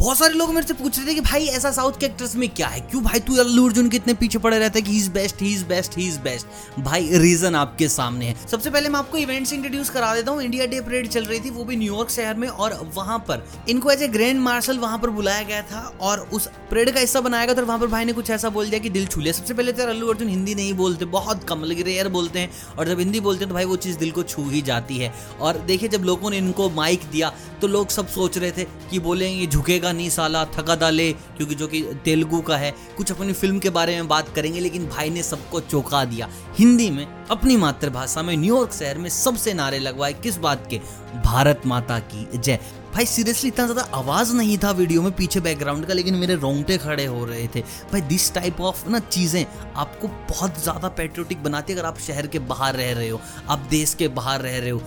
बहुत 0.00 0.16
सारे 0.18 0.34
लोग 0.34 0.52
मेरे 0.54 0.66
से 0.66 0.74
पूछ 0.74 0.98
रहे 0.98 1.06
थे 1.06 1.14
कि 1.14 1.20
भाई, 1.20 1.46
ऐसा 1.46 1.70
साउथ 1.70 1.98
के 2.00 2.06
एक्ट्रेस 2.06 2.34
में 2.36 2.48
क्या 2.48 2.66
है? 2.68 2.80
क्यों 2.80 3.02
भाई 3.04 3.20
तू 3.20 3.34
अल्लू 3.38 3.64
अर्जुन 3.66 3.88
के 3.88 3.96
इतने 3.96 4.12
पीछे 4.14 4.38
पड़े 4.38 4.58
रहते 4.58 4.78
हैं 4.78 4.86
कि 4.86 4.92
he 4.92 4.98
is 4.98 5.10
best 5.10 5.42
he 5.42 5.52
is 5.54 5.64
best 5.64 5.96
he 5.98 6.06
is 6.08 6.18
best 6.20 6.80
भाई 6.80 7.08
रीजन 7.14 7.54
आपके 7.54 7.88
सामने 7.88 8.26
है। 8.26 8.34
सबसे 8.50 8.70
पहले 8.70 8.88
मैं 8.88 8.98
आपको 8.98 9.18
इवेंट्स 9.18 9.52
इंट्रोड्यूस 9.52 9.90
करा 9.90 10.14
देता 10.14 10.32
हूँ। 10.32 10.42
इंडिया 10.42 10.66
डे 10.66 10.80
परेड 10.80 11.08
चल 11.08 11.24
रही 11.24 11.40
थी, 11.40 11.50
वो 11.50 11.64
भी 11.64 11.76
न्यूयॉर्क 11.76 12.10
शहर 12.10 12.34
में 12.34 12.46
और 12.48 12.78
वहाँ 12.94 13.18
पर। 13.28 13.46
इनको 13.68 13.90
एज 13.90 14.02
ए 14.02 14.08
ग्रैंड 14.08 14.40
मार्शल 14.40 14.78
वहाँ 14.78 14.98
पर 14.98 15.10
बुलाया 15.10 15.42
गया 15.42 15.60
था 15.62 15.80
और 16.00 16.20
उस 16.32 16.48
परेड 16.70 16.90
का 16.90 17.00
हिस्सा 17.00 17.20
बनाया 17.20 17.46
गया 17.46 17.54
था 17.54 17.62
वहाँ 17.62 17.78
पर 17.78 17.86
भाई 17.88 18.04
ने 18.04 18.12
कुछ 18.12 18.30
ऐसा 18.30 18.48
बोल 18.48 18.70
दिया 18.70 18.80
कि 18.80 18.90
दिल 18.90 19.06
छू 19.06 19.20
लिया 19.20 19.32
सबसे 19.32 19.54
पहले 19.54 19.72
तो 19.72 19.86
अल्लू 19.88 20.08
अर्जुन 20.08 20.28
हिंदी 20.28 20.54
नहीं 20.54 20.72
बोलते, 20.74 21.04
बहुत 21.04 21.44
कम 21.44 21.64
लगे 21.64 21.82
रेयर 21.82 22.08
बोलते 22.08 22.38
हैं 22.38 22.50
और 22.78 22.88
जब 22.88 22.98
हिंदी 22.98 23.20
बोलते 23.20 23.44
हैं 23.44 23.48
तो 23.48 23.54
भाई 23.54 23.64
वो 23.64 23.76
चीज़ 23.78 23.98
दिल 23.98 24.10
को 24.10 24.22
छू 24.24 24.48
ही 24.48 24.62
जाती 24.62 24.98
है। 24.98 25.12
और 25.40 25.58
देखिए, 25.66 25.88
जब 25.88 26.04
लोगों 26.04 26.30
ने 26.30 26.38
इनको 26.38 26.70
माइक 26.72 27.08
दिया 27.12 27.32
तो 27.60 27.66
लोग 27.68 27.88
सब 27.90 28.06
सोच 28.08 28.38
रहे 28.38 28.50
थे 28.50 28.64
कि 28.90 28.98
बोलेंगे, 29.00 29.46
झुकेगा 29.46 29.89
नहीं 29.92 30.08
साला, 30.10 30.44
थका 30.54 30.74
डाले 30.76 31.12
क्योंकि 31.12 31.54
जो 31.54 31.66
कि 31.66 31.82
तेलुगु 32.04 32.40
का 32.40 32.56
है। 32.56 32.72
कुछ 32.96 33.12
अपनी 33.12 33.32
फ़िल्म 33.32 33.58
के 33.58 33.70
बारे 33.70 33.94
में 33.96 34.08
बात 34.08 34.34
करेंगे, 34.34 34.60
लेकिन 34.60 34.86
भाई 34.88 35.10
ने 35.10 35.22
सबको 35.22 35.60
चौंका 35.60 36.04
दिया। 36.04 36.28
हिंदी 36.58 36.90
में, 36.90 37.06
अपनी 37.30 37.56
मातृभाषा 37.56 38.22
में 38.22 38.36
न्यूयॉर्क 38.36 38.72
शहर 38.72 38.98
में 38.98 39.08
सबसे 39.10 39.54
नारे 39.54 39.78
लगवाए 39.78 40.12
किस 40.12 40.36
बात 40.38 40.66
के? 40.70 40.80
भारत 41.24 41.62
माता 41.66 41.98
की 42.00 42.38
जय। 42.38 42.58
भाई 42.94 43.06
सीरियसली 43.06 43.48
इतना 43.48 43.64
ज़्यादा 43.66 43.82
आवाज़ 43.96 44.32
नहीं 44.34 44.56
था 44.58 44.70
वीडियो 44.72 45.02
में 45.02 45.10
पीछे 45.12 45.40
बैकग्राउंड 45.40 45.86
का, 45.86 45.94
लेकिन 45.94 46.14
मेरे 46.14 46.34
रोंगटे 46.36 46.78
खड़े 46.78 47.04
हो 47.06 47.24
रहे 47.24 47.46
थे। 47.54 47.60
भाई 47.92 48.00
दिस 48.02 48.32
टाइप 48.34 48.60
ऑफ़ 48.60 48.88
ना, 48.88 48.98
चीज़ें 48.98 49.44
आपको 49.76 50.08
बहुत 50.30 50.62
ज़्यादा 50.62 50.88
पेट्रोटिक 50.90 51.42
बनाती 51.42 51.72
है 51.72 51.78
अगर 51.78 51.88
आप 51.88 51.98
शहर 51.98 52.26
के 52.26 52.38
बाहर 52.38 52.76
रह 52.76 52.92
रहे 52.92 53.08
हो। 53.08 53.20
आप 53.48 53.66
देश 53.70 53.94
के 53.94 54.08
बाहर 54.10 54.40
रह 54.40 54.58
रहे 54.58 54.70
हो। 54.70 54.82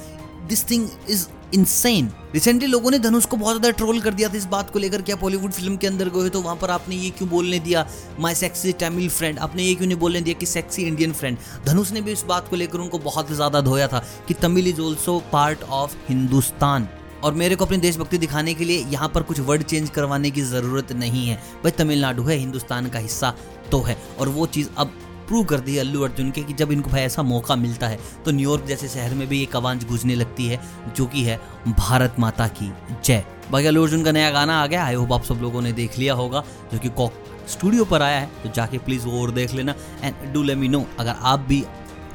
This 0.48 0.70
thing 0.70 0.88
is 1.10 1.28
insane 1.54 2.10
recently 2.34 2.68
लोगों 2.68 2.92
ने 2.92 3.00
धनुष 3.00 3.26
को 3.26 3.38
बहुत 3.38 3.58
ज़्यादा 3.58 3.78
ट्रोल 3.78 4.00
कर 4.02 4.14
दिया 4.14 4.30
था 4.30 4.38
इस 4.38 4.46
बात 4.46 4.70
को 4.72 4.80
लेकर 4.80 5.02
क्या 5.02 5.16
बॉलीवुड 5.16 5.52
फ़िल्म 5.52 5.76
के 5.78 5.88
अंदर 5.88 6.10
गए 6.10 6.30
तो 6.30 6.42
वहाँ 6.42 6.56
पर 6.56 6.72
आपने 6.72 6.96
ये 6.96 7.10
क्यों 7.10 7.30
बोलने 7.30 7.60
दिया? 7.60 7.86
माई 8.20 8.36
सेक्सी 8.36 8.72
तमिल 8.74 9.10
फ्रेंड 9.10 9.40
आपने 9.40 9.64
ये 9.64 9.76
क्यों 9.76 9.88
नहीं 9.88 9.98
बोलने 10.00 10.22
दिया 10.22 10.40
कि 10.40 10.46
सेक्सी 10.46 10.84
इंडियन 10.84 11.14
फ्रेंड 11.14 11.38
धनुष 11.66 11.92
ने 11.92 12.02
भी 12.02 12.12
इस 12.12 12.24
बात 12.24 12.50
को 12.50 12.56
लेकर 12.56 12.80
उनको 12.80 13.00
बहुत 13.00 13.32
ज़्यादा 13.32 13.62
धोया 13.62 13.88
था 13.88 14.04
कि 14.28 14.34
Tamil 14.34 14.68
is 14.68 14.82
also 14.82 15.22
part 15.32 15.64
of 15.64 15.96
Hindustan 16.10 16.88
और 17.24 17.34
मेरे 17.34 17.56
को 17.56 17.66
अपनी 17.66 17.78
देशभक्ति 17.78 18.18
दिखाने 18.18 18.54
के 18.54 18.66
लिए 18.66 18.86
यहाँ 18.86 19.10
पर 19.10 19.24
कुछ 19.24 19.40
वर्ड 19.40 19.64
चेंज 19.64 19.90
करवाने 19.90 20.32
की 20.32 20.42
ज़रूरत 20.42 20.92
नहीं 20.94 21.28
है। 21.28 21.36
भाई 21.64 21.72
तमिलनाडु 21.72 22.24
है, 22.24 22.38
हिंदुस्तान 22.38 22.90
का 22.90 23.00
हिस्सा 23.00 23.34
तो 23.72 23.82
है। 23.82 23.98
और 24.20 24.30
वो 24.30 24.46
चीज़ 24.48 24.70
अब 24.78 24.94
प्रूव 25.24 25.44
कर 25.46 25.60
दी 25.60 25.78
अल्लू 25.78 26.02
अर्जुन 26.04 26.32
के 26.32 26.42
कि 26.44 26.54
जब 26.54 26.72
इनको 26.72 26.90
भाई 26.90 27.02
ऐसा 27.02 27.24
मौका 27.24 27.56
मिलता 27.56 27.88
है 27.88 28.00
तो 28.26 28.32
न्यूयॉर्क 28.32 28.66
जैसे 28.66 28.88
शहर 28.90 29.14
में 29.14 29.28
भी 29.28 29.42
एक 29.44 29.56
आवाज़ 29.56 29.86
गूंजने 29.88 30.16
लगती 30.16 30.48
है, 30.48 30.60
जो 30.96 31.06
कि 31.06 31.24
है 31.24 31.40
भारत 31.70 32.16
माता 32.20 32.48
की 32.50 32.72
जय। 33.06 33.24
बाकी 33.52 33.68
अल्लू 33.68 33.84
अर्जुन 33.84 34.04
का 34.04 34.12
नया 34.12 34.32
गाना 34.32 34.62
आ 34.64 34.68
गया 34.68 34.86
आई 34.86 34.96
होप 34.96 35.14
आप 35.14 35.24
सब 35.24 35.40
लोगों 35.42 35.62
ने 35.62 35.72
देख 35.74 35.98
लिया 36.00 36.14
होगा, 36.14 36.44
जो 36.74 36.80
कि 36.80 36.90
कॉक 36.92 37.24
स्टूडियो 37.50 37.86
पर 37.86 38.02
आया 38.02 38.20
है 38.20 38.30
तो 38.44 38.50
जाके 38.52 38.78
प्लीज़ 38.80 39.06
वो 39.06 39.22
और 39.22 39.32
देख 39.32 39.54
लेना 39.54 39.76
एंड 40.04 40.34
डू 40.34 40.44
ले 40.44 40.56
मी 40.56 40.68
नो 40.68 40.86
अगर 41.00 41.16
आप 41.22 41.40
भी 41.50 41.64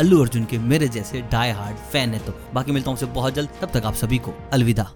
अल्लू 0.00 0.20
अर्जुन 0.20 0.44
के 0.44 0.58
मेरे 0.60 0.88
जैसे 0.88 1.20
डाई 1.32 1.50
हार्ड 1.50 1.76
फ़ैन 1.92 2.14
है 2.14 2.18
तो। 2.20 2.32
बाकी 2.54 2.72
मिलता 2.72 2.90
हूँ 2.90 3.12
बहुत 3.14 3.34
जल्द, 3.34 3.50
तब 3.60 3.70
तक 3.70 3.86
आप 3.86 3.94
सभी 3.96 4.18
को 4.18 4.34
अलविदा। 4.52 4.90